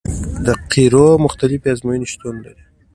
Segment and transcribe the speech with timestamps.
[0.45, 2.63] د قیرو مختلفې ازموینې شتون لري